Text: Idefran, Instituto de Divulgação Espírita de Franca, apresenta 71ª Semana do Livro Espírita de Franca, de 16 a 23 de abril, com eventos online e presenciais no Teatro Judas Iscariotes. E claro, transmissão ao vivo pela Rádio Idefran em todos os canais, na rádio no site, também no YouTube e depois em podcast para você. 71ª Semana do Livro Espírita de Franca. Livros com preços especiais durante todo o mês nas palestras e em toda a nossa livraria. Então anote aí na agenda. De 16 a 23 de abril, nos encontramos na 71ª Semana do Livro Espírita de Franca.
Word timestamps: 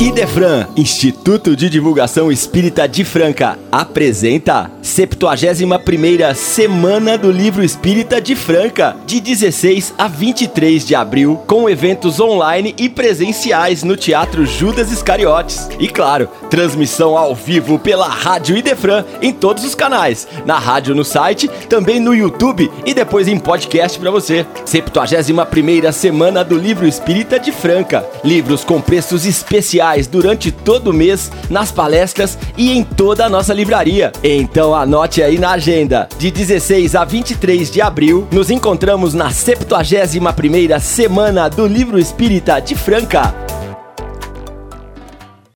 Idefran, 0.00 0.66
Instituto 0.76 1.54
de 1.54 1.70
Divulgação 1.70 2.30
Espírita 2.30 2.88
de 2.88 3.04
Franca, 3.04 3.56
apresenta 3.70 4.68
71ª 4.82 6.34
Semana 6.34 7.16
do 7.16 7.30
Livro 7.30 7.62
Espírita 7.62 8.20
de 8.20 8.34
Franca, 8.34 8.96
de 9.06 9.20
16 9.20 9.94
a 9.96 10.08
23 10.08 10.84
de 10.84 10.96
abril, 10.96 11.40
com 11.46 11.70
eventos 11.70 12.18
online 12.18 12.74
e 12.76 12.88
presenciais 12.88 13.84
no 13.84 13.96
Teatro 13.96 14.44
Judas 14.44 14.90
Iscariotes. 14.90 15.68
E 15.78 15.86
claro, 15.86 16.28
transmissão 16.50 17.16
ao 17.16 17.32
vivo 17.32 17.78
pela 17.78 18.08
Rádio 18.08 18.56
Idefran 18.56 19.04
em 19.22 19.32
todos 19.32 19.64
os 19.64 19.76
canais, 19.76 20.26
na 20.44 20.58
rádio 20.58 20.92
no 20.94 21.04
site, 21.04 21.48
também 21.68 22.00
no 22.00 22.12
YouTube 22.12 22.70
e 22.84 22.92
depois 22.92 23.28
em 23.28 23.38
podcast 23.38 23.96
para 23.98 24.10
você. 24.10 24.44
71ª 24.66 25.92
Semana 25.92 26.42
do 26.42 26.58
Livro 26.58 26.86
Espírita 26.86 27.38
de 27.38 27.52
Franca. 27.52 28.04
Livros 28.24 28.64
com 28.64 28.80
preços 28.80 29.24
especiais 29.24 29.83
durante 30.10 30.50
todo 30.50 30.88
o 30.88 30.92
mês 30.92 31.30
nas 31.50 31.70
palestras 31.70 32.38
e 32.56 32.72
em 32.72 32.82
toda 32.82 33.26
a 33.26 33.28
nossa 33.28 33.52
livraria. 33.52 34.12
Então 34.22 34.74
anote 34.74 35.22
aí 35.22 35.38
na 35.38 35.50
agenda. 35.50 36.08
De 36.18 36.30
16 36.30 36.94
a 36.94 37.04
23 37.04 37.70
de 37.70 37.80
abril, 37.80 38.26
nos 38.32 38.50
encontramos 38.50 39.14
na 39.14 39.30
71ª 39.30 40.80
Semana 40.80 41.48
do 41.48 41.66
Livro 41.66 41.98
Espírita 41.98 42.60
de 42.60 42.74
Franca. 42.74 43.43